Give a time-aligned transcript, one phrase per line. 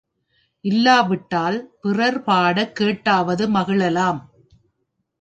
[0.65, 4.21] இல்லாவிட்டால் பிறர் பாடக் கேட்டாவது மகிழலாம்.